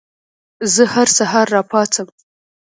[0.73, 2.07] زه هر سهار راپاڅم.